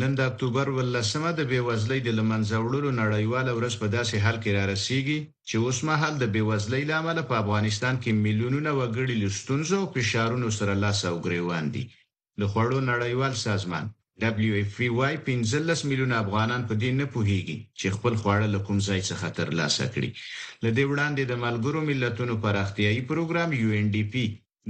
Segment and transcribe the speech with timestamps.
[0.00, 4.50] نن د اکتوبر ولسمه د بیوزلۍ د لمنځه وړلو نړیواله ورځ په داسې حال کې
[4.56, 9.86] را رسیږي چې اوس مهال د بیوزلۍ لامل په افغانستان کې میلیونونه وګړي لستونزو او
[9.96, 11.84] فشارونو سره لاس او ګریوان دي
[12.40, 13.84] له خوړو نړیوال سازمان
[14.24, 19.26] WFPY 15 میلیونه افغانان په دین نه پوهیږي چې خپل خواړه له کوم ځای څخه
[19.38, 20.10] ترلاسه کړي
[20.64, 24.12] لدې وړاندې د ملګرو ملتونو پراختیایي پروګرام UNDP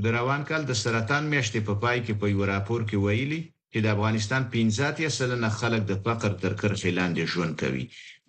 [0.03, 3.43] د روان کال د سرطان میاشتې په پا پای کې په یو راپور کې ویلي
[3.77, 7.85] چې د افغانستان 15 یا سلنه خلک د فقر تر کرښې لاندې ژوند کوي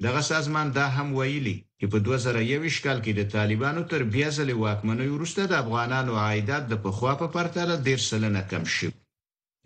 [0.06, 4.56] دغه سازمان دا هم ویلي چې په 2021 کال کې د طالبانو تر بیا ځلې
[4.64, 8.90] واکمنۍ وروسته د افغانانو عایدات د پخوا په پرتله ډیر سلنه کم شو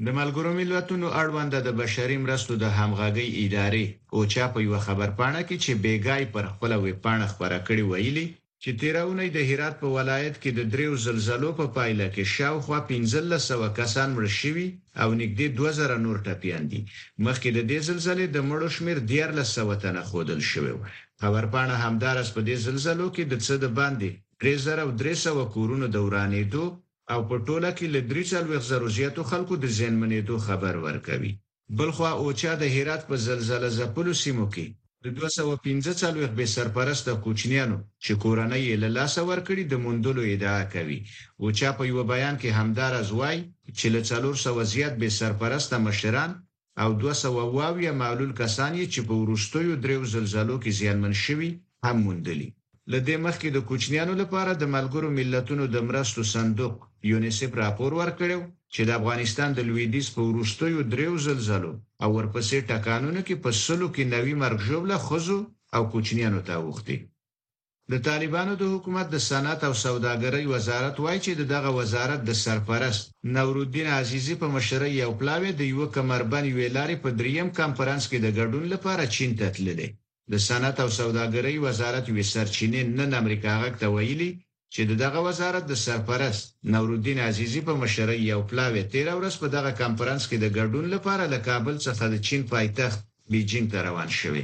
[0.06, 5.10] د ملګرو ملتونو اړوند د بشري مرستو د همغږي ادارې او چا په یو خبر
[5.20, 8.26] پاڼه کې چې بیګای پر خپل وې پاڼه خبره کړې ویلي
[8.64, 12.24] چې تیره اونۍ د هرات په ولایت کې د دریو زلزلو په پا پایله کې
[12.36, 14.68] شاوخوا 1500 کسان مړ شوي
[15.02, 16.82] او نږدې 2000 نور ټپيان دي
[17.26, 20.74] مخکې د دې زلزلې د مړو شمیر 1500 تنه خودل شوی
[21.22, 24.10] خبر پاڼه همدارس په دې زلزلو کې د څه د باندې
[24.42, 26.66] 3300 کورونو دورانېدو
[27.14, 28.02] او په ټوله کې له
[28.60, 31.34] 3000 زیاتو خلکو د زینمنېدو خبر ورکوي
[31.78, 34.66] بلخوا اوچا د هرات په زلزلې زپلو سیمو کې
[35.05, 41.00] د 215 به سرپرست کوچنیانو چې کورنۍ یې له لاس ورکړي د مندلو ادعا کوي
[41.42, 43.38] او چا په یو بیان کې همدار ازوای
[43.77, 46.31] چې له 400 زیات به سرپرست مشران
[46.83, 51.49] او 200 واوی معلول کسان چې په ورشتوی دریو زلزلو کې زیانمن شوي
[51.86, 52.49] هم مندلي
[52.93, 56.76] لدې مخکې د کوچنیانو لپاره د ملګرو ملتونو د مرستو صندوق
[57.11, 58.38] یونیسف راپور ورکړو
[58.74, 61.72] چې د افغانستان د لویدیز په وروستیو دریو زلزلو
[62.04, 65.40] او ورپسې ټکانونو کې په سلو کې نوې مرګ جوړه خزو
[65.76, 66.98] او کوچنیانو ته وختي
[67.92, 73.04] د طالبانو د حکومت د صنعت او سوداګرۍ وزارت وایي چې دغه وزارت د سرپرست
[73.36, 78.28] نورالدین عزیزی په مشرۍ یو پلاوی د یو کمربند ویلارې په دریم کانفرنس کې د
[78.38, 79.90] ګډون لپاره چین ته تللی
[80.32, 84.30] د صنعت او سوداګرۍ وزارت وی سرچینې نن امریکا غک ته ویلي
[84.76, 86.44] چې دغه وزارت د سرپرست
[86.74, 91.24] نورالدین عزیزی په مشرۍ یو پلاوی 13 ورځ په دغه کانفرنس کې د ګډون لپاره
[91.34, 93.00] له کابل څخه د چین پایتخت
[93.32, 94.44] بیجینګ ته روان شوی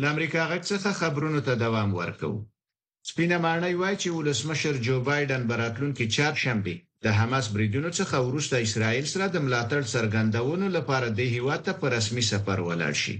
[0.00, 2.30] ل امریکا غږ څخه خبرونو ته دوام ورکو
[3.10, 6.74] سپینه معنی وای چې ولسمشر جو بایدن براتلون کې چار شنبه
[7.04, 12.24] د حماس بریدونو څخه ورسته اسرائیل سره د ملاتړ سرګندونو لپاره د هیواته پر رسمي
[12.32, 13.16] سفر ولاړ شي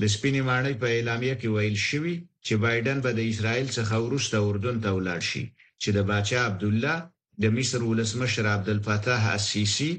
[0.00, 2.14] د سپینې معنی په اعلامیه کې ویل شوی
[2.46, 5.44] چې بایدن به با د اسرائیل څخه ورسته اردن ته ولاړ شي
[5.82, 6.96] چې د بچا عبد الله
[7.42, 9.90] د مصر ولسمشر عبد الفتاح السیسی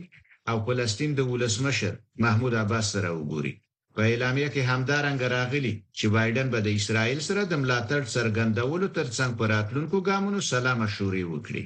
[0.50, 1.94] او فلسطین د ولسمشر
[2.24, 3.54] محمود عباس سره وګوري
[3.96, 9.32] په اعلامیه کې همدارنګ راغلي چې بایدن به د اسرایل سره د ملاتړ سرګندولو ترڅنګ
[9.40, 11.64] پر راتلونکو ګامونو سلا مشورې وکړي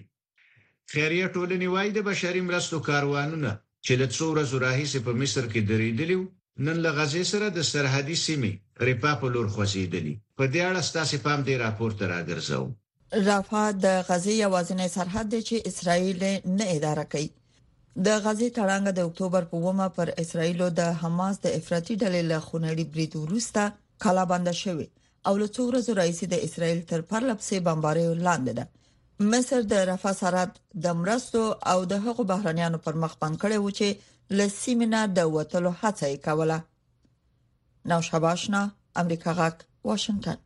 [0.91, 3.51] خیریه ټولنې وايي د بشري مرستو کاروانونه
[3.85, 6.17] چې له څو ورځې راهیسې په مصر کې درېدلی
[6.65, 8.51] نن له غزې سره د سرحدي سیمې
[8.87, 12.69] ریپا په لور خوځېدلی په دې اړه ستاسو پام دی راپورته راګرځوم
[13.23, 16.23] رافه د غزې یوازینی سرحد دی چې اسرائیل
[16.59, 17.29] نه اداره کوي
[18.05, 22.37] د غزې تړانګ د اکتوبر په ومه پر اسرائیلو د حماس د افراطي ډلې له
[22.47, 23.61] خونړي بریدو وروسته
[24.05, 24.87] کلا بند شوې
[25.27, 28.63] او له څو ورځې راځي د اسرائیل تر پرلپسې بمباری لاندې ده
[29.33, 30.51] مصر د رافه سرحد
[30.85, 31.43] د مرستو
[31.73, 33.87] او د حقوق بهرانيانو پر مخ باندې کړي و چې
[34.39, 36.59] لسیمنه د وټلو هڅه کوله
[37.91, 38.61] نو شباشنا
[39.01, 39.55] امریکا غاک
[39.89, 40.37] واشنگتن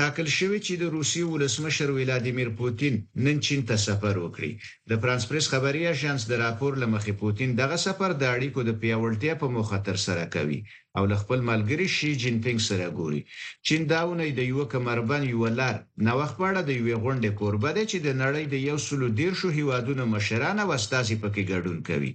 [0.00, 2.94] تاکل شوی چې د روسي ولسمشر ولادیمیر پوتین
[3.24, 4.52] نن چین ته سفر وکړي
[4.90, 9.34] د فرانس پریس خبري اژانس د راپور لمخې پوتین دغه سفر د اړیکو د پیاوړتیا
[9.42, 10.60] په موخه تر سره کوي
[10.96, 13.22] او له خپل ملګری شي جین پینګ سره ګوري
[13.66, 15.76] چین داونه د یو کمربند یو لار
[16.06, 19.48] نو خپړه د یو غونډې کوربه ده چې د نړۍ د یو سلو ډیر شو
[19.58, 22.10] هیوادونو مشرانه واستاسي پکې ګډون کوي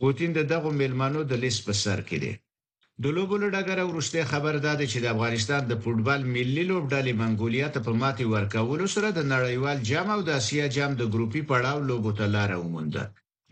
[0.00, 2.34] پوتین دغه میلمانو د لیست په سر کې دی
[3.04, 7.78] د لوبولو ډګر ورشته خبر داده چې د افغانستان د فوتبال ملي لوبډلې منګولیا ته
[7.86, 12.10] په ماتې ورکولو سره د نړیوال جام او د اسیا جام د ګروپی پړاو لوبو
[12.18, 13.02] ته لار ومونده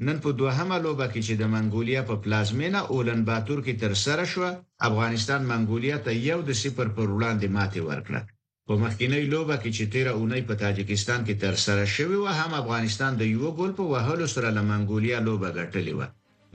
[0.07, 4.25] نن په دوهمه لوبه کې چې د منګولیا په پلازمینا اولن باتور کې تر سره
[4.33, 4.45] شو
[4.89, 8.21] افغانستان منګولیا ته یو د صفر پر وړاندې ماتې ورکړه
[8.67, 12.51] په مخکینی لوبه کې چې تیر اونۍ په تاجکستان کې تر سره شوې و هم
[12.63, 16.03] افغانستان د یو ګول په وهلو سره لمنګولیا لوبه ګټلې و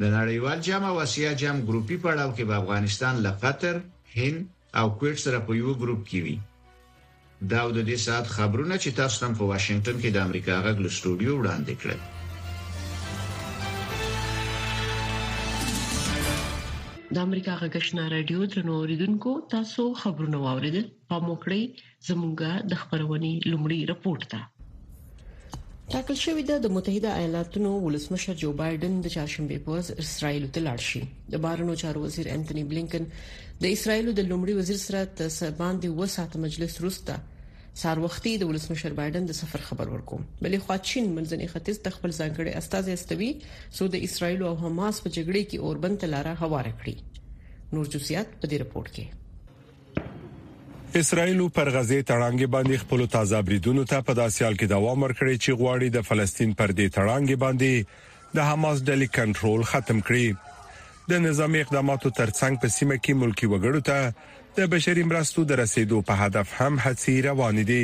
[0.02, 3.76] د نړیوال جام او اسیا جام ګروپي پړاو کې به افغانستان له قطر،
[4.18, 4.40] هند
[4.80, 6.38] او کویت سره په یو ګروپ کې وي.
[7.52, 10.90] دا د دې ساعت خبرونه چې تاسو هم په واشنگټن کې د امریکا غږ له
[10.98, 12.00] سټوډیو وړاندې کړل.
[17.14, 21.62] د امریکا غږشنا رادیو درنو اوریدونکو تاسو خبرونه واوریدل په موکړی
[22.10, 24.42] زموږه د خبرونې لومړی رپورت ده
[25.92, 30.62] ټاکل شوې ده د متحده ایالاتونو ولسمشر جو بایدن د چهارشنبه په ورځ اسرائیل ته
[30.68, 31.00] لاړ شي
[31.32, 33.04] د بهرنیو چارو وزیر انټونی بلینکن
[33.66, 37.14] د اسرائیل د لومړي وزیر سره د سبان دی وسات مجلس روسته
[37.82, 41.98] سار وختي د ولسمشر بایدن د سفر خبر ورکوم بلې خو چین منځنۍ ختیځ د
[41.98, 43.32] خپل ځانګړي استاد استوي
[43.82, 46.96] سو د اسرائیل او حماس په جګړه کې اوربند تلاره هواره کړی
[47.74, 49.06] نور جزئیات په دې رپورت کې
[50.96, 55.58] اسرایل پر غزې تړانګې باندې خپل تازه بریدونو ته په داسيال کې دوام ورکړي چې
[55.62, 60.28] غواړي د فلسطین پر دې تړانګې باندې د حماس ډلې کنټرول ختم کړي
[61.14, 66.04] د نظامی اقداماتو ترڅنګ په سیمه کې ملکی وګړو ته د بشري مرستو د رسیدو
[66.10, 67.82] په هدف هم هڅې روان دي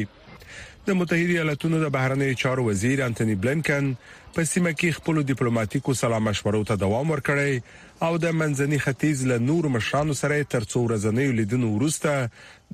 [0.87, 3.89] د متحده ایالاتونو د بهرنیو چارو وزیر انټونی بلنکن
[4.35, 7.61] په سیمه کې خپل ډیپلوماټیکو سلام مشورو ته دوام ورکړی
[8.07, 12.17] او د منځني ختیځ له نور مشرانو سره تر څو ورځنی لیدنو وروسته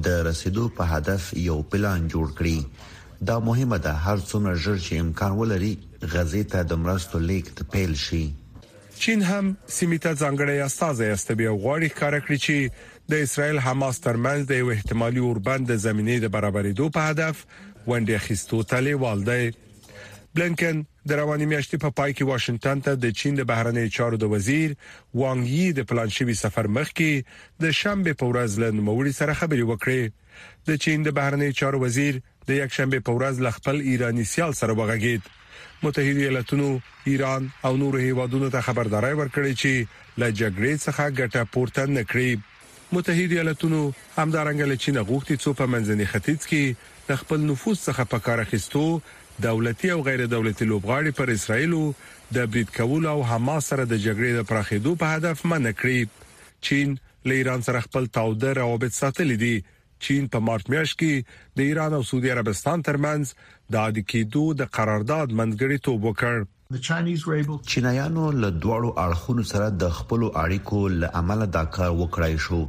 [0.04, 2.60] د رسیدو په هدف یو پلان جوړ کړي
[3.28, 5.74] دا مهمه ده هر څومره ژر چې امکان ولري
[6.14, 8.24] غزې ته د مرستو لیکت پیل شي
[9.02, 9.46] چین هم
[9.76, 14.70] سیمه ته ځانګړی استازي استبي غوړي کار کړی چې د اسرایل حماس ترمنځ د یو
[14.76, 17.44] احتمالي اوربند زمینی د برابرېدو په هدف
[17.90, 23.10] ونډه خستو تلې والده بلنکن د رواني میاشتې په پا پای کې واشنگټن ته د
[23.22, 24.70] چین د بهرنی چارو د وزیر
[25.22, 30.70] وانګ یي د پلانشوي سفر مخکې د شنبه په ورځ لن موري سره خبري وکړي
[30.70, 32.20] د چین د بهرنی چارو وزیر
[32.50, 35.28] د یک شنبه په ورځ ل خپل ایرانی سیال سره وغږید
[35.82, 36.68] متحده ایالاتونو
[37.12, 43.38] ایران او نورو هیوادونو ته خبرداري ورکړې چې له جګړې څخه ګټه پورته نکړي متحده
[43.38, 46.92] ایالاتونو همدارنګه له چین غوښتي څو په منځني ختیځ کې
[47.24, 48.84] خپل نفوذ څخه په کار اخیستو
[49.42, 51.72] دولتي او غیر دولتي لوبغاړي پر اسرایل
[52.34, 56.26] د بریټ کول او حماس سره د جګړې د پراخېدو په هدف منع کړی
[56.68, 56.94] چین
[57.30, 59.54] له ایران سره خپل تاوده روابط ساتلي دي
[60.06, 63.34] چین په مارچ میاشت کې د ایران او سعودي عربستان ترمنځ
[63.76, 66.52] د عادي کېدو د قرارداد منځګړی توب وکړ
[66.84, 72.60] چینایانو له دواړو اړخونو سره د خپل اړیکو له عمله دا کار وکړای شو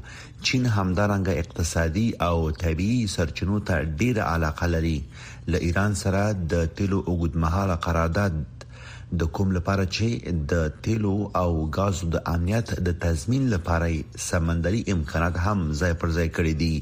[0.50, 4.98] چین همدارنګه اقتصادي او طبي سرچینو ته ډیره علاقه لري
[5.54, 6.22] له ایران سره
[6.52, 8.34] د تیلو اوږدمهاله قرارداد
[9.20, 10.54] د کوم لپاره چې د
[10.86, 16.54] تیلو او غازو د امنیت د تضمین لپاره سمندري امکانات هم ځای پر ځای کړی
[16.62, 16.74] دي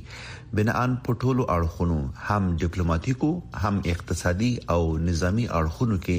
[0.59, 1.99] بنان پټولو اړخونو
[2.29, 3.31] هم ډیپلوماټیکو
[3.63, 4.81] هم اقتصادي او
[5.11, 6.17] نظامی اړخونو کې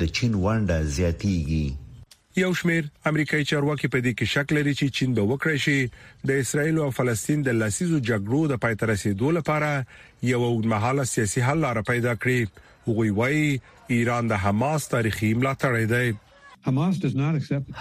[0.00, 1.66] د چین ونډه زیاتیږي
[2.36, 5.74] یو شمیر امریکایي چارواکي په دې کې شک لري چې چین به وکړي شي
[6.30, 9.68] د اسرایل او فلسطین د لاسیزو جګړو د پای ته رسیدو لپاره
[10.32, 12.38] یو اوږدمهاله سیاسي حل لار پیدا کړي
[12.88, 13.44] هغوی وایي
[13.98, 16.06] ایران د حماس تاریخي ملاتړ دی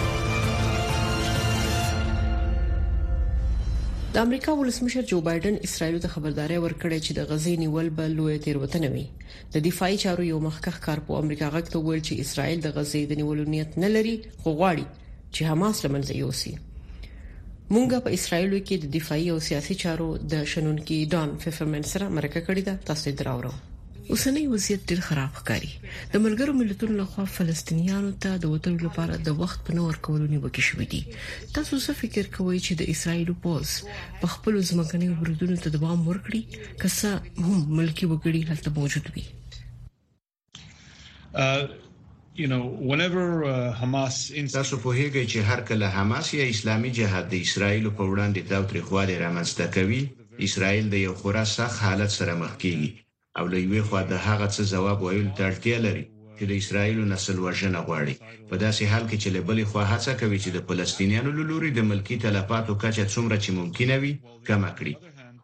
[4.15, 8.35] د امریکا ولسمشر جو بایدن اسرایل ته خبرداري ورکړې چې د غزې نیول به لوی
[8.45, 9.03] تیروتنه وي
[9.53, 13.43] د دفاعي چارو یو مخکخ کارپو امریکا غکته ویل چې اسرایل د غزې د نیولو
[13.55, 14.85] نیت نه لري خو غواړي
[15.33, 16.53] چې حماس لمنځه یوسي
[17.73, 22.39] مونږه په اسرایل کې د دفاعي او سیاسي چارو د شنونکو ډان ففرمن سره مرکه
[22.47, 23.53] کړې ده تاسو دراورو
[24.09, 25.71] اوسنۍ وضعیت ډېر خراب ښکاري
[26.13, 30.61] د ملګرو ملتونو لخوا فلسطینیانو ته د وټل لپاره د وخت په نور کولو نیوکه
[30.69, 31.01] شوې دي
[31.55, 33.69] تاسو څه فکر کوئ چې د اسرایل پوز
[34.21, 36.41] په خپل ځمکني وبردونو ته دوام ورکړي
[36.81, 37.09] کسه
[37.45, 39.25] هم ملکی وګړي هلته موجود وي
[41.45, 41.61] uh,
[42.41, 43.51] you know whenever uh,
[43.83, 44.15] Hamas
[44.55, 48.53] تاسو په هیګه چې هر کله حماس یا اسلامي جهاد د اسرایل په وړاندې د
[48.53, 50.01] تاریخ وړاندې رامنځته کوي
[50.49, 52.91] اسرائیل د یو خورا سخت حالت سره مخ کیږي
[53.39, 56.03] او له یوې خوا د هغه څه جواب ویلو ته اړتیا لري
[56.37, 58.15] چې د اسرایلو نسل وژنه غواړي
[58.49, 61.79] په داسې حال کې چې له بلې خوا هڅه کوي چې د فلسطینیانو لوري د
[61.91, 64.13] ملکی تلفاتو کچه څومره چې ممکنه وي
[64.47, 64.93] کم کړي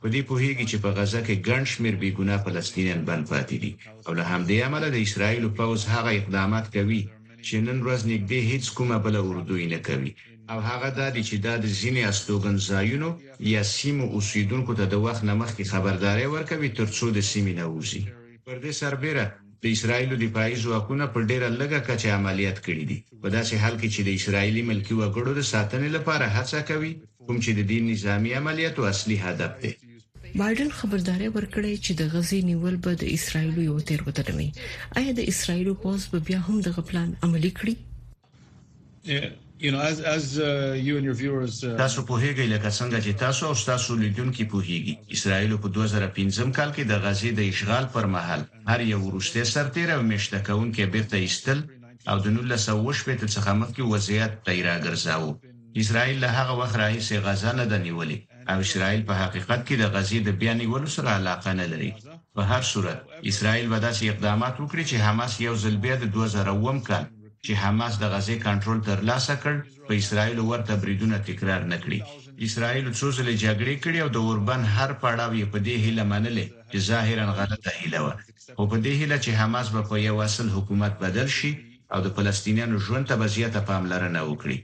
[0.01, 3.71] په دې پوهیږي چې په غزه کې ګڼ شمېر بې ګناه فلسطینیان بند پاتې دي
[4.05, 7.01] او له همدې امله د اسرایلو پوز هغه اقدامات کوي
[7.47, 10.11] چې نن ورځ نږدې هیڅ کومه بل اردوی نه کوي
[10.51, 11.47] او هغه د دې چې د
[11.79, 13.09] ځینی استوګن ځایونو
[13.53, 18.01] یا سیمو اوسیدونکو ته د وخت نه مخکې خبرداري ورکوي ترڅو د سیمې نه وځي
[18.45, 19.25] پر دې سربېره
[19.63, 23.75] د اسرایل د پایز واکونه پر ډیره لږه کچه عملیات کړي دي په داسې حال
[23.81, 26.91] کې چې د اسرایلی ملکی وګړو د ساتنې لپاره هڅه کوي
[27.25, 29.71] کوم چې د دین نظامی عملیاتو اصلي هدف دی
[30.43, 34.49] بایدن خبرداري ورکړی چې د غزي نیول به د اسرایلو یو تیر وتړوي
[35.01, 37.73] آیا د اسرایلو پوز به بیا هم د غپلان عملی کړي
[39.61, 39.73] Uh, uh,
[41.77, 46.83] تاسو په لکه څنګه چې تاسو او تاسو لیدونکو پوهیږي اسرائیل په 2015 کال کې
[46.91, 51.59] د غزې د اشغال پر مهال هر یو ورشته سرتیره او مشتکون کې بیرته ایستل
[52.11, 55.27] او د 1918 څخه مخکې وضعیت پیرا ګرځاو
[55.81, 58.17] اسرائیل له هغه وخت راهیسې غزا نه د نیولې
[58.51, 61.91] او اسرائیل په حقیقت کې د غزې د بیان نیولو سره علاقه نه لري
[62.35, 62.99] په هر صورت
[63.31, 67.05] اسرائیل به داسې اقدامات وکړي چې حماس یو ځل بیا د 2001 کال
[67.45, 69.53] چې حماس د غزې کنټرول ترلاسه کړ
[69.87, 71.99] په اسرایل ورته بریدونه تکرار نکړي
[72.47, 76.45] اسرایل څو ځله جګړې کړې او د اوربن هر پړاو یې په دې هیله منلې
[76.71, 78.07] چې ظاهرا غلطه هیله و
[78.59, 81.51] او په دې هیله چې حماس به په یو اصل حکومت بدل شي
[81.93, 84.57] او د فلسطینیانو ژوند ته بزیاته پاملرنه وکړي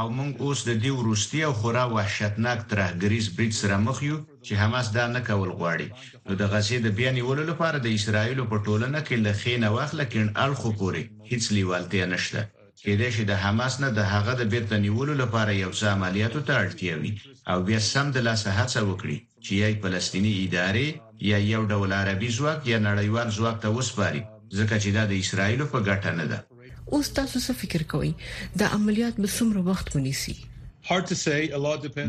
[0.00, 4.52] او موږ اوس د دې وروستي او خورا وحشتناک ترهګریز بریټ سره مخ یو چې
[4.62, 5.88] حماس دا نه کول غواړي
[6.26, 10.28] نو د غزې د بیان ویلو لپاره د اسرایل په ټولنه کې لخینه واخله کین
[10.44, 12.40] اړخو پوري هیڅ لیوالتیا نشته
[12.84, 16.52] کېدای شي د حماس نه د هغه د بیرته نیولو لپاره یو څه عملیاتو ته
[16.62, 17.12] اړتیا وي
[17.54, 20.86] او بیا سم د لاسه هڅه وکړي چې یو فلسطینی ادارې
[21.30, 24.22] یا یو ډول عربي ځواک یا نړیوال ځواک ته وسپاري
[24.58, 26.38] ځکه چې دا د اسرایل په ګټه نه ده
[26.98, 28.10] اوس تاسو څه فکر کوئ
[28.62, 30.36] د عملیات به څومره وخت ونیسي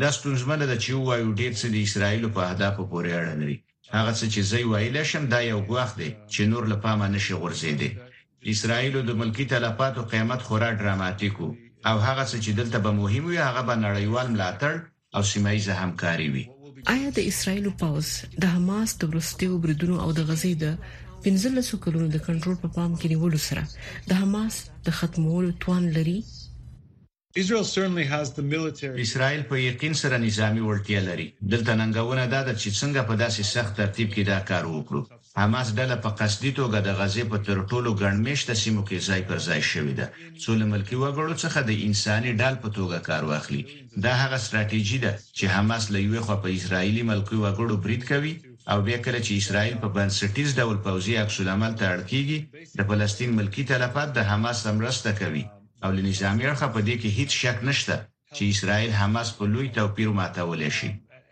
[0.05, 3.57] دا ستونزمنه ده چې وایو ډېر څه د اسرایل په اهدافو پورې اړه لري
[3.95, 7.89] هغه څه چې زه ویل شم دا یو غوښ دی چې نور لپاره نشي غورځېدي
[8.49, 11.35] اسرایل د ملکی تلفاتو قیمت خورا ډراماتیک
[11.89, 14.73] او هغه څه چې دلته به مهم وي هغه به نړیوال ملاتړ
[15.15, 16.45] او سیمایي همکاري وي
[16.93, 18.09] آیا د اسرایل پاوز
[18.45, 20.65] د حماس د ورستیو بریدونو او د غزې د
[21.27, 23.63] پنځلسو کلونو د کنټرول په پا پام کې نیولو سره
[24.09, 24.53] د حماس
[24.87, 26.17] د ختمولو توان لري
[27.39, 33.73] اسرائیل په یقین سره نظامی ورټیا لري دلته ننګونه ده چې څنګه په داسې سخت
[33.79, 34.99] ترتیب کې دا کار وکړو
[35.41, 39.37] حماس ډله په قصدي توګه د غزې په تر ټولو ګڼمشته سیمو کې ځای پر
[39.47, 40.05] ځای شوې ده
[40.41, 43.61] څو ملکی وګړو څخه د انساني ډال په توګه کار واخلي
[44.05, 48.33] دا هغه ستراتیژي ده چې حماس له یوې خوا په اسرایلی ملکی وګړو برید کوي
[48.71, 52.37] او بیا کله چې اسرائیل په بنسټیز ډول پوځي عکس العمل ته اړ کیږي
[52.77, 55.45] د فلسطین ملکی تلفات د حماس سمرسته کوي
[55.83, 57.95] او له نظامی اړخه په دې کې هیڅ شک نشته
[58.35, 60.89] چې اسرائیل حماس په لوی توپیر ماتول شي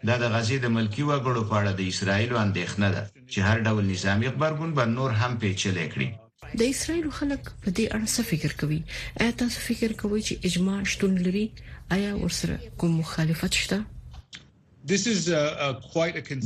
[0.08, 3.84] دا د غزې د ملکی وګړو په اړه د اسرائیل اندېښنه ده چې هر ډول
[3.94, 6.10] نظامی خبرګون به نور هم پیچلې کړي
[6.62, 8.80] د اسرایل خلک په دې اړه څه فکر کوي
[9.22, 11.46] آیا تاسو فکر کوئ چې اجماع شتون لري
[11.98, 13.78] آیا ورسره کوم مخالفت شته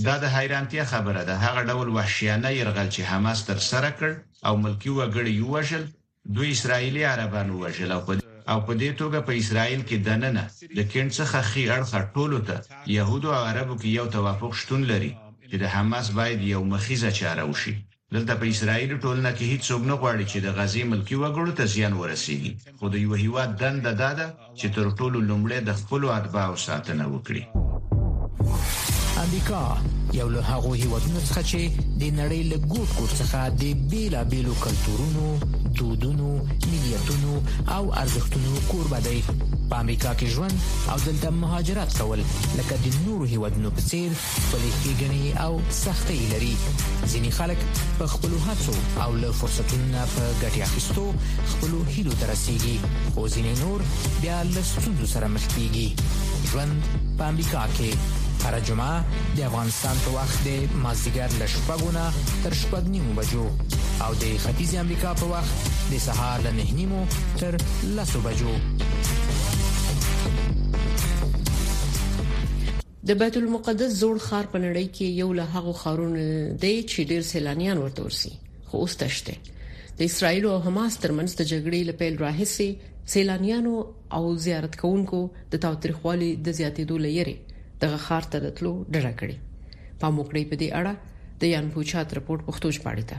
[0.06, 4.10] دا د حیرانتیا خبره ده هغه ډول وحشیانه يرغل چې حماس تر سره کړ
[4.48, 5.86] او ملکی وګړي یو وشل
[6.32, 11.42] دوی اسرایلی عربان وژل او په دې توګه په اسرایل کې دننه د کیند څخه
[11.50, 15.12] خي اړخه ټولو ته يهودو او عربو کې یو توافق شتون لري
[15.50, 17.74] چې د حماس باید یو مخیزه چاره وشي
[18.18, 21.66] دلته په اسرایل ټولنه کې هیڅ څوک نه غواړي چې د غزي ملکی وګړو ته
[21.74, 26.10] زیان ورسیږي خو د یو هیواد دنده دا ده چې تر ټولو لومړی د خپل
[26.20, 27.42] اتباعو ساتنه وکړي
[29.26, 29.66] امریکا
[30.14, 35.28] یو له هغه هیوادونو څخه چې د نړۍ له ګوټ ګوټ څخه د بیلابېلو کلتورونو
[35.78, 37.40] دودونو ملیتونو
[37.78, 39.22] او ارزښتونو کوربه دی
[39.70, 40.58] په امریکا کې ژوند
[40.94, 42.20] او دلته مهاجرت کول
[42.58, 45.52] لکه د نورو هیوادونو په څیر خپلې ښېګڼې او
[45.84, 46.54] سختۍ لري
[47.12, 47.60] ځینې خلک
[47.98, 48.76] په خپلو هڅو
[49.06, 51.06] او له فرصتونو نه په ګټې اخیستو
[51.54, 52.76] خپلو هیلو ته رسیږي
[53.16, 53.80] خو ځینې نور
[54.26, 56.82] بیا له ستونزو سره مخ کیږي ژوند
[57.22, 57.90] په امریکا کې
[58.44, 63.44] هر جمعه د افغانستان په وخت د مازدیګر له شپږونه تر شپږ نیمو بجو
[64.06, 67.04] او د ختیځ امریکا په وخت د سهار له نه نیمو
[67.44, 67.58] تر
[68.00, 68.56] لسو بجو
[73.10, 76.28] د بیت المقدس زوړ ښار په نړۍ کې یو له هغو خارونو
[76.66, 78.34] دی چې ډېر سیلانیان ورته ورسي
[78.68, 79.66] خو اوس تشته
[80.02, 82.70] د اسرایل او حماس ترمنځ د جګړې لپاره راهسي
[83.16, 83.76] سیلانیانو
[84.20, 85.24] او زیارت کوونکو
[85.56, 87.40] د تاوتریخوالي د زیاتېدو لپاره
[87.84, 89.38] دغه خار ته د تلو ډډه کړې
[90.02, 90.94] په موکړې په دې اړه
[91.42, 93.18] د یان پوچات رپورت پښتو ژباړي ته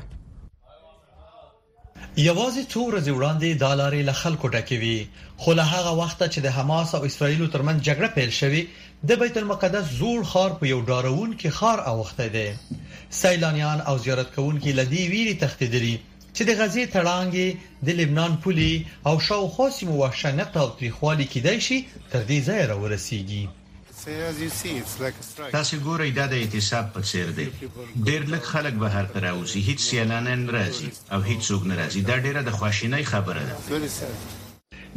[2.28, 4.98] یوازې څو ورځې وړاندې د لارې له خلکو ډکوي
[5.42, 8.60] خو له هغه وخت چې د حماس او اسرایلو ترمن جګړه پیل شوه
[9.08, 12.48] د بیت المقدس زوړ خار په یو ډارون کې خار اوخته دی
[13.22, 15.94] سیلانیان او زیارت کوونکي لدی ویری تختیدلی
[16.34, 17.48] چې د غزې تړانګي
[17.88, 18.72] د لبنان پولي
[19.08, 21.78] او شاوخوا سیمو وحشنه او تاریخوالي کیدای شي
[22.12, 23.42] تر دې ځای راورسیږي
[25.56, 27.44] تاسو ګورئ دا د اعتصاب په څیر دی
[28.08, 32.00] ډېر لږ خلک بهر ته راوځي هیڅ سیلانه نه راځي او هیڅ څوک نه راځي
[32.10, 33.56] دا ډیره د خواشینۍ خبره ده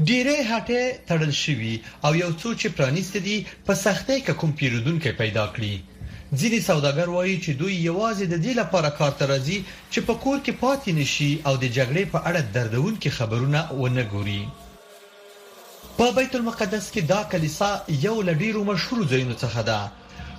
[0.09, 1.73] ډیره هټه تړل شوی
[2.05, 3.37] او یو څو چې پرانیست دي
[3.67, 5.73] په سختۍ کې کوم پیرودونکو پیدا کړی
[6.39, 9.59] ځینې سوداګر وایي چې دوی یوازې د دې لپاره کار ته راځي
[9.93, 14.41] چې په کور کې پاتې نشي او د جګړې په اړه دردونکو خبرونه ونه ګوري
[15.99, 17.67] په بیت المقدس کې دا کلیسا
[18.01, 19.77] یو لډیرو مشهور ځایونو څخه ده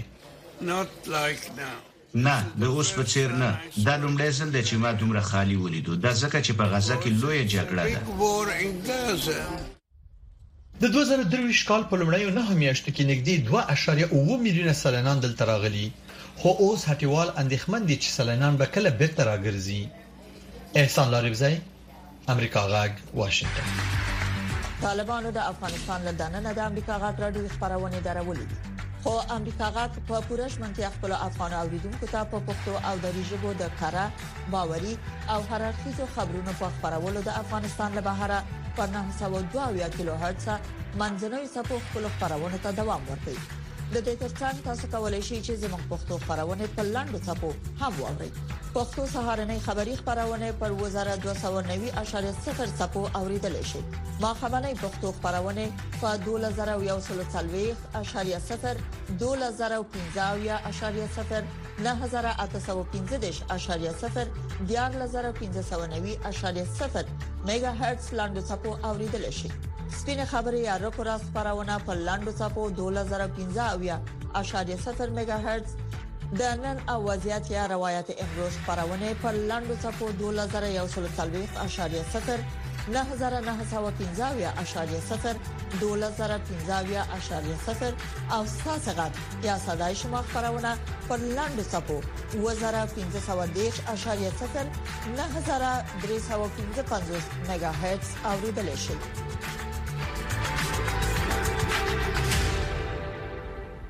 [2.24, 5.96] نه د اوس په چیر نه دا لومړی ځل دی چې ما دومره خالی ولیدو
[5.96, 7.98] دا ځکه چې په غزه کې لوی جګړه
[10.80, 15.90] ده د 2023 کال په لومړیو نه همیاشت کې نږدې 2.5 میلیونه سلنان دلته راغلي
[16.36, 19.88] خو اوس هټیوال اندېخمن دي چې سلنان به کله به تر راګرځي
[20.80, 21.56] احسان لاریبزای
[22.32, 24.02] امریکا غاګ واشنگتن
[24.82, 28.56] طالبانو د افغانستان له دننه د امریکا غاټ راډیو خبرونه درولې دي
[29.02, 33.22] خو امریکا غاټ په پورش منځ کې خپل افغان اوریدونکو ته په پښتو او دری
[33.30, 34.04] ژبه د کارا
[34.54, 34.94] باوري
[35.32, 38.38] او هررخیزو خبرونو په خبرولو د افغانستان له بهره
[38.76, 40.46] پر 902 کیلو هرتز
[41.02, 43.42] منځنوي سپو خپل خبرونه ته دوام ورکوي
[43.92, 48.28] د دې ترڅنګ تاسو کولی شئ چې زموږ پښتو خبرونه په لاندو ټکو هم واورئ
[48.76, 53.82] پښتو سهارنۍ خبری خبرونه پر وزارت 290.0 ټکو اوریدل شي
[54.24, 55.66] ما خبرنۍ پښتو خبرونه
[56.00, 58.80] په 2040.0
[59.26, 61.74] 2015.0 9015.0 10590.0
[67.46, 69.48] میگا هرتز لاندو څپو اوریدل شي
[70.00, 75.72] سپینه خبري یا رکورا خبرونه په لاندو څپو 2015.0 میگا هرتز
[76.38, 82.34] د نن اوازيات یا روایت امروز خبرونه په لاندو څپو 2140.0
[82.84, 82.84] 9915.0 12015.0
[88.34, 89.10] او تاسو غږ
[89.42, 90.76] یا صداي شما خبرونه
[91.08, 92.00] پر لاندې صفو
[92.32, 92.40] 2015.0 9315.5
[97.50, 98.94] میگا هرتز اوریدل شي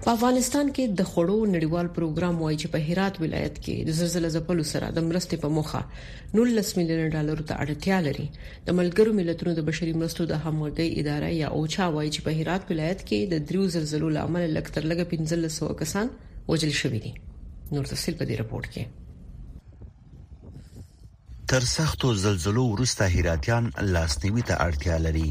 [0.05, 4.31] په افغانستان کې د خړو نړیوال پروګرام وایي چې په هرات ولایت کې د زلزلې
[4.35, 5.81] زپلو سره د مرستې په موخه
[6.41, 8.27] 19 میلیون ډالر ته اړتیا لري
[8.67, 12.63] د ملګرو ملتونو د بشري مرستو د همغږي ادارې یا اوچا وایي چې په هرات
[12.75, 16.07] ولایت کې د دریو زلزلو لامل لکتر لګ 1500 کسان
[16.53, 17.15] وجل شوې دي
[17.77, 18.85] نور تفصيل په دې رپورت کې
[21.55, 23.65] تر سختو زلزلو وروسته هراتيان
[23.97, 25.29] لاسنیوي ته اړتیا لري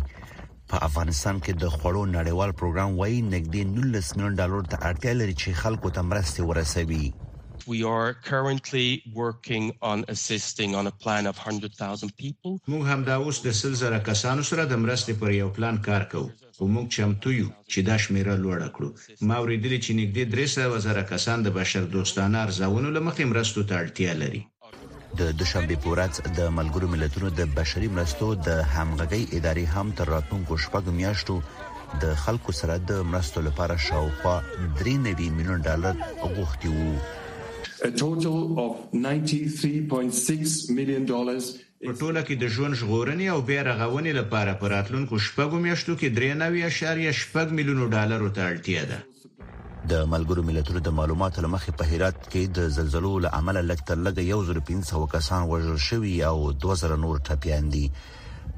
[0.74, 5.36] په افغانستان کې د خوړو نړیوال پروګرام وایي نګدې 19 میلیون ډالر ته اړتیا لري
[5.42, 7.04] چې خلکو ته مرسته ورسوي
[7.74, 8.88] We are currently
[9.24, 12.52] working on assisting on a plan of 100,000 people.
[12.72, 16.30] موږ همدا اوس د سل زره کسانو سره د مرستې پر یو پلان کار کوو
[16.60, 18.90] او موږ چمتو یو چې دا شمیره لوړه کړو
[19.28, 20.24] ما ورېدل چې نږدې
[20.74, 24.44] 300 زره کسان د بشر دوستانه ارزونو لمخې مرستو ته اړتیا لري
[25.20, 30.08] د دوشنبه په ورځ د ملګرو ملتونو د بشري مرستو د همغږي ادارې هم تر
[30.14, 31.36] راتلونکو شپږ میاشتو
[32.02, 34.34] د خلکو سره د مرستو لپاره شاوخوا
[34.82, 35.94] 3.9 میلیون ډالر
[36.38, 36.98] غوښتي وو
[37.90, 38.74] A total of
[39.06, 41.46] 93.6 million dollars
[41.88, 47.58] په ټوله کې د ژوند ژغورنې او بیرغونې لپاره په راتلونکو شپږو میاشتو کې 3.8
[47.60, 49.00] میلیون ډالر ته اړتیا ده
[49.92, 54.44] د ملګرو ملتونو د معلوماتو لمخې په هرات کې د زلزلو له عمله لکترلګ یو
[54.50, 57.82] زر 500 کسان وژل شوی او 2000 نور ټپيان دي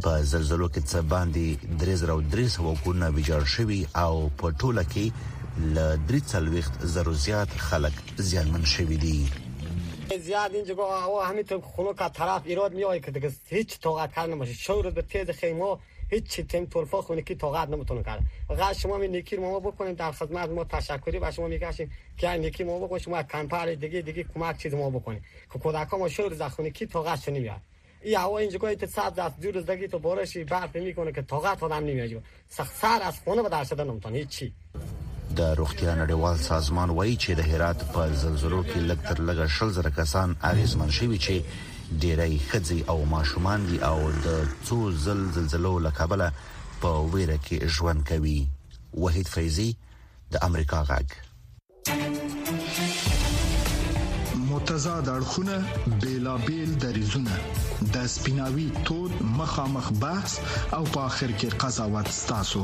[0.03, 6.93] په زلزلو کې څه باندې 3300 کورونه ویجاړ شوی او په ټوله کې ل 300
[6.97, 9.17] زرو زیات خلک زیانمن شوی دي
[10.27, 14.53] زیاد اینجا گوه همین تو خلوکا طرف ایراد میای که دیگه هیچ طاقت کردن باشه
[14.65, 15.73] شورت به تیز خیمه
[16.09, 20.11] هیچ تیم تلفا خونه که طاقت نمیتونه کرد فقط شما می نیکی ما بکنید در
[20.11, 24.57] خدمت ما تشکری و شما میگشین که نیکی ما بکنید شما کمپر دیگه دیگه کمک
[24.57, 27.61] چیز ما بکنید که کودکا ما شور زخونه کی طاقتش نمیاد
[28.01, 31.21] این هوا اینجا که تا صد دست دور از دگی تو بارشی برف میکنه که
[31.21, 34.53] طاقت آدم نمیاد سر از خونه به در شده نمیتونه هیچی
[35.35, 39.69] د روغتیا نړیوال سازمان وایي چې د هرات په زلزلو کې لږ تر لږه شل
[39.69, 41.31] زره کسان اغیزمن شوي چې
[42.01, 44.27] ډیری خځې او ماشومان دي او د
[44.67, 46.27] څو زلزلو لکابله
[46.81, 48.39] په ویره کې ژوند کوي
[49.03, 49.69] وحید فیضی
[50.33, 51.07] د امریکا غږ
[54.49, 55.55] متزاد اړخونه
[56.03, 57.33] بیلابل دریزونه
[57.95, 60.33] د سپیناوي تود مخامخ بحث
[60.75, 62.63] او په اخر کې قضاوت ستاسو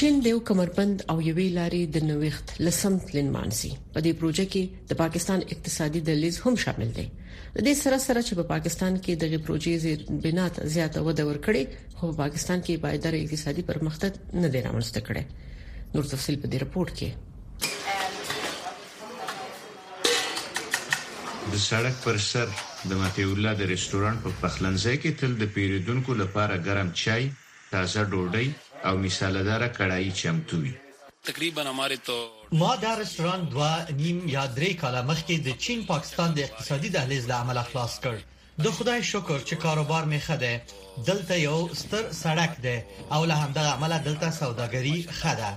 [0.00, 4.44] چین د یو کمربند او یوې لارې د نوښت لسم تلین مانسي په دې پروژه
[4.52, 8.92] کې د پاکستان اقتصادي دلیز هم شامل دی د دې سره سره چې په پاکستان
[9.04, 11.62] کې دغه پروژې زیربنات زیاته وده ورکړي
[11.98, 14.12] خو پاکستان کې پایدار اقتصادي پرمختګ
[14.46, 15.24] نه دی رامنځته کړی
[15.98, 18.40] نور تفصيل په دې رپورت کې
[21.58, 22.48] د سړک پر سر
[22.88, 27.30] د ماتیو الله د رېستورانټ په پخلنځي کې تل د پیریدونکو لپاره ګرم چای
[27.76, 28.48] تازه ډوډۍ
[28.84, 30.72] او مصاله دار کړای چمتو وي
[31.24, 32.12] تقریبا اماره ته
[32.52, 37.28] ما دا رستوران دوا نیم یا درې کاله مخکې د چین پاکستان د اقتصادي دهلیز
[37.28, 38.16] له عمله خلاص کړ
[38.64, 40.52] د خدای شکر چې کاروبار می خده
[41.06, 45.50] دلته یو ستر سړک ده او له همدغه عمله دلته سوداګری خده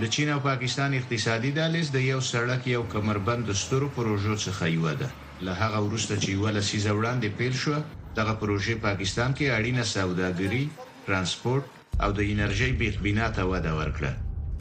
[0.00, 4.94] د چین او پاکستان اقتصادي دالیز د یو سړک یو کمربند سترو پروژو څخه یو
[4.94, 5.10] ده
[5.46, 7.80] له هغه وروسته چې یو لسیزه وړاندې پیل شو
[8.16, 10.64] دغه پروژه پاکستان کې اړینه سوداګری
[11.10, 11.64] ترانسپورت
[12.04, 14.12] او د انرژي بهبینه ته وده ورکړه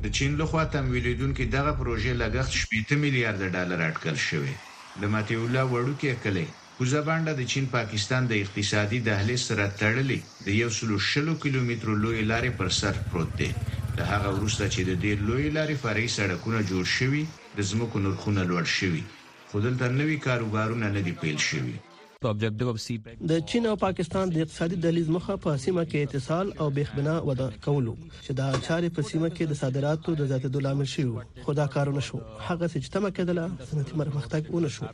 [0.03, 4.53] د چین لخوا تمویلیدونکو دغه پروژې لګښت 70 میلیارډ ډالر اټکل شوی
[5.01, 10.49] د ماتیو لا وړوکې کلی کوزابانډه د چین پاکستان د اقتصادي دهلیز سره تړلې د
[10.61, 13.49] یو سلو شلو کیلومتر لوی لارې پر سر پروت دی
[13.97, 17.23] د هغه وروسته چې د دې لوی لارې فرعي سړکونه جوړ شوي
[17.57, 19.03] د زمکو نرخونه لوړ شوي
[19.49, 21.77] خو دلته نوي کاروبارونه نه دی پیل شوي
[22.23, 25.83] په objective of CPEC e د چین او پاکستان د اقتصادي دهلیز مخه په سیمه
[25.91, 27.93] کې اتصال او بېخبنا ودا کولو
[28.25, 31.03] چې دا چارې په سیمه کې د صادراتو د زیاتېدو لامل شي
[31.45, 34.85] خو دا کارونه شو هغه چې تمه کېدله صنعتي پرمختګ ونه شو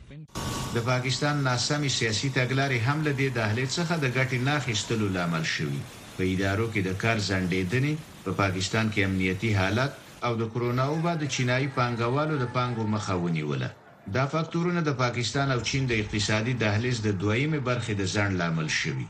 [0.76, 5.44] د پاکستان ناسمې سیاسي تګلارې هم له دې دهلیز څخه د ګټې نه اخیستلو لامل
[5.54, 5.78] شوی
[6.16, 7.92] په ادارو کې د کار ځنډېدنې
[8.24, 9.90] په پاکستان کې امنیتي حالت
[10.26, 13.70] او د کرونا او بعد چینایي پانګوالو د پانګو مخاوني وله
[14.14, 18.68] دا فاکتورونه د پاکستان او چین د اقتصادي دهلیز د دویمه برخې د ځان لامل
[18.80, 19.06] شوي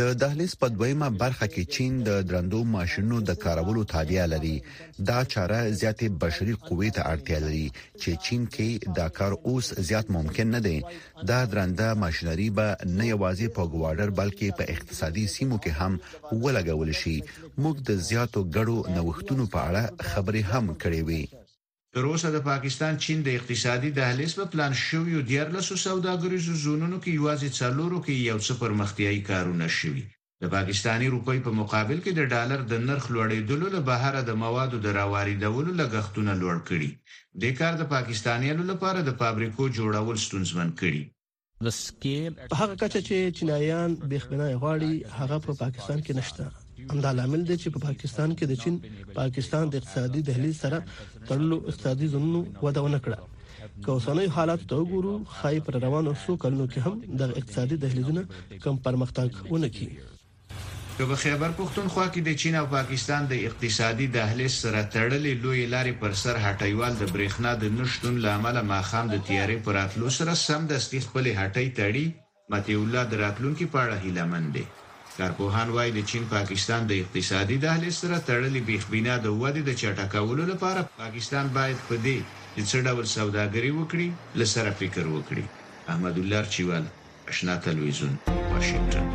[0.00, 4.56] د دهلیز په دویمه برخه کې چین د درندو ماشینونو د کارولو تابع لري
[5.10, 7.66] دا چاره زیاتې بشري قوې ته اړتیا لري
[8.00, 10.76] چې چین کې دا کار اوس زیات ممکن نه دی
[11.32, 12.66] دا درنده ماشينري به
[12.98, 15.92] نه یوازې په ګوارډر بلکې په اقتصادي سیمو کې هم
[16.44, 17.16] ولګول شي
[17.62, 21.24] موږ د زیاتو غړو نوښتونو په اړه خبرې هم کړې وې
[21.96, 27.18] تر اوسه د پاکستان چین د اقتصادي دهلیز په پلان شویو ډیرلسو سوداګریزو زونونو کې
[27.20, 30.02] یوازې څلورو کې یو څه پرمختیايي کارونه شوي
[30.46, 34.76] د پاکستانی روپی په مقابل کې د ډالر د نرخ لوړېدلو له بهره د موادو
[34.88, 36.90] د راواردولو لګښتونه لوړ کړي
[37.46, 41.02] د کار د پاکستانیانو لپاره د فابریکو جوړول ستونزمن کړي
[42.52, 46.44] په هغه کچه چې چینایان بېخبنای غواړي هغه په پاکستان کې نشته
[47.04, 48.74] دا لامل دی چې په پاکستان کې د چین
[49.20, 50.78] پاکستان د اقتصادي دهلیز سره
[51.28, 53.18] تړلو اقتصادي زمینو وده ونه کړه
[53.84, 58.22] که اوسنۍ حالات ته وګورو خای پر روانو څو کلونو کې هم د اقتصادي دهلیزونو
[58.62, 59.92] کم پرمختګ ونه کړي
[60.96, 65.62] که په خیبر پښتونخوا کې د چین او پاکستان د اقتصادي دهلیز سره تړلې لوی
[65.74, 70.32] لارې پر سر هټیوال د برېښنا د نشټون لامل ماخام د تیارې پر اتلو سره
[70.46, 72.06] سم د استخپل هټۍ تړي
[72.52, 74.64] ماتیولا دراتلون کې پاړه هیله مند دي
[75.18, 80.42] کارپوهان وایي د چین پاکستان د اقتصادي دهلیز سره تړلې بېخبینا د ودی د چټکولو
[80.52, 82.18] لپاره پاکستان باید په دې
[82.68, 84.08] چې ډول سوداګري وکړي
[84.42, 85.44] لسره فکر وکړي
[85.94, 86.84] احمد الله چوال
[87.34, 88.12] آشنا تلویزیون
[88.50, 89.06] واشنگتن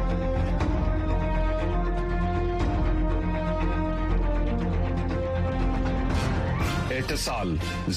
[6.99, 7.49] اتصال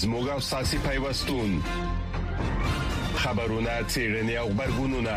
[0.02, 1.50] زموږ او ساسي پیوستون
[3.22, 5.16] خبرونه چیرنی او خبرګونونه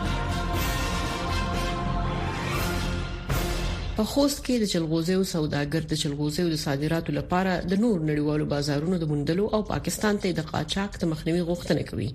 [4.01, 8.97] په خوست کې د چلغوزیو سوداګر د چلغوزیو د صادراتو لپاره د نور نړیوالو بازارونو
[9.01, 12.07] د موندلو او پاکستان ته د قاچاق د مخنیوي غوښتنه کوي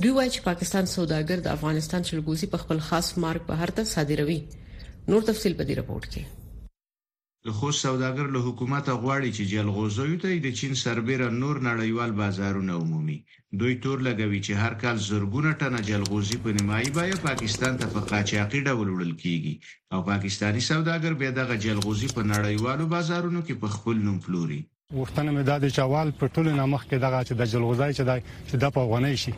[0.00, 4.38] دوی وايي چې پاکستان سوداګر د افغانستان چلغوزي په خپل خاص مارک بهر ته صادروي
[5.14, 6.22] نور تفصيل په دې رپورت کې
[7.48, 12.72] د خوست سوداګر له حکومت غواړي چې جلغوزیو ته د چین سربېره نور نړیوال بازارونه
[12.82, 13.18] عمومي
[13.60, 18.00] دوی تور لګوي چې هر کال زرګونه ټنه جلغوزي په نیمایي بیه پاکستان ته په
[18.10, 19.54] قاچاقي ډول وړل کیږي
[19.92, 24.60] او پاکستانی سوداګر بیا دغه جلغوزي په نړیوالو بازارونو کې په خپل نوم پلوري
[25.00, 28.76] وختونه مې د دې چوال په ټولو نامخ کې دغه چې د جلغوزي چې د
[28.76, 29.32] په غونې شي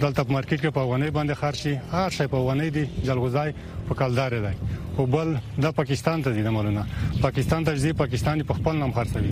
[0.00, 3.52] دلته په مارکیټ کې په ونه باندې خرشي هر شی په ونه دي جلغوزای
[3.88, 4.54] په کلدار دی
[4.98, 5.28] او بل
[5.64, 6.82] د پاکستان ته دي مالونه
[7.26, 9.30] پاکستان ته ځي پاکستاني په خپل نام خرڅوي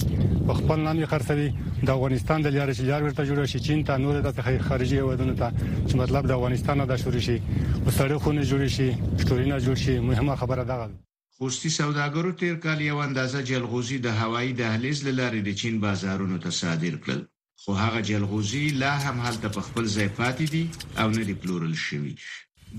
[0.50, 1.48] په خپل نام یې خرڅوي
[1.88, 4.32] د افغانستان د لارې لار ورته جوړ شي چین ته نور د
[4.70, 8.88] خارجي ودونو ته چې مطلب د افغانستان د شروع شي وسړی خونه جوړ شي
[9.24, 10.88] شتوري نه جوړ شي مهمه خبره ده
[11.36, 16.50] خوستی سوداګرو تیر کال یو اندازه جلغوزي د هوایی دهلیز لاره د چین بازارونو ته
[16.60, 17.22] صادر کړل
[17.66, 20.64] خو هغه جلغوزي لا هم هلته په خپل ځای پاتې دي
[20.98, 22.16] او نه دي پلورل شوی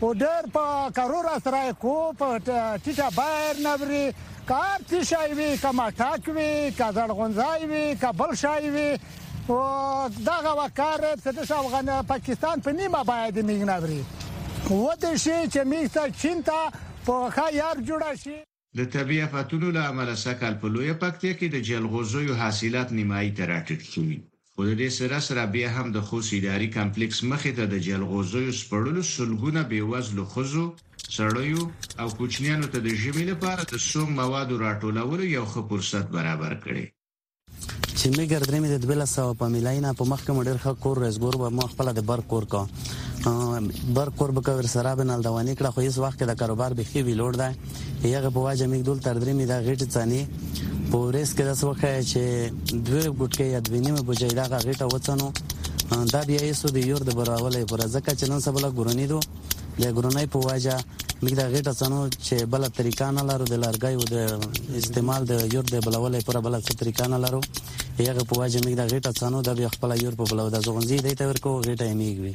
[0.00, 2.28] او ډېر په کرور سره کو په
[2.84, 4.04] ټیټه بیر نبري
[4.48, 9.58] کار څه شای وي کما ټاک وي کا زړغونځای وي کا بل شای وي او
[10.28, 14.00] دغه وکړ چې د افغان پاکستان په نیمه باید موږ نوري
[14.78, 16.60] و دې شي چې موږ ته چین ته
[17.06, 18.36] په خیار جوړ شي
[18.80, 23.50] د طبي افتونو له امله سکل په لوی پکتیا کې د جلغوزیو حاصلات نیمایي تر
[23.52, 24.20] راټیټ شوی
[24.54, 29.02] خو د دې سره سره بیا هم د خوسیداری کمپلیکس مخې ته د جلغوزیو سپړلو
[29.16, 30.66] سلګونه بیوزلو خزو
[31.16, 31.60] سړیو
[32.02, 36.84] او کوچنیانو ته د ژمي لپاره د سوم موادو راټولولو یو ښه فرصت برابر کړي
[37.98, 41.34] چې مې ګردرې مې د 1200 په ملاینا په مخ کې ډېر ښه کور رسګور
[41.40, 42.62] به مخ خپل د بر کور کا
[43.96, 47.00] بر قرب کور سره بنل دا ونی کړه خو هیڅ وخت د کاروبار به خې
[47.06, 47.50] وی لوړ دی
[48.14, 50.22] یغه په واجه مې دول تر درې مې دا غټ ځاني
[50.90, 52.22] په ریس کې داس وخت چې
[52.88, 55.28] دوه ګټکې یا دوه نیمه بجې دا غټه وڅنو
[56.12, 59.06] دا بیا یې سو د یور د براولې پر ځکه چې نن سبا لا ګورنې
[59.12, 59.24] دوه
[59.80, 60.76] د ګرونۍ په واجه
[61.22, 64.16] موږ د غټه څنو چې بل طریقه نه لرو د لارګایو د
[64.80, 67.40] استعمال د یور د بلولې پر بل څه طریقه نه لرو
[68.08, 70.98] یغه په واجه موږ د غټه څنو د بیا خپل یور په بلو د زغنځي
[71.06, 72.32] د تورکو غټه میږي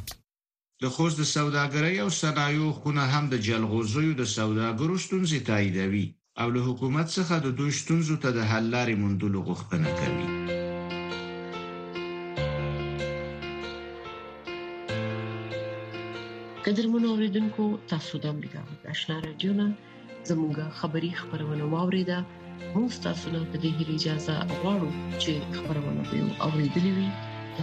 [0.82, 6.06] د خوست د سوداګرۍ او صنایعو خونه هم د جلغوزیو د سوداګرو ستونزې تاییدوي
[6.40, 10.24] او له حکومت څخه د دوی شتونزو ته د حل لارې موندلو غوښتنه کوي
[16.68, 19.66] قدرمنو اوریدونکو تاسو د امریکا غږ آشنا رادیو نه
[20.30, 22.18] زموږه خبری خبرونه واوریده
[22.74, 24.90] موږ تاسو ته د اجازه غواړو
[25.22, 27.08] چې خبرونه به اوریدلې وي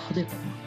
[0.05, 0.64] خدای په امان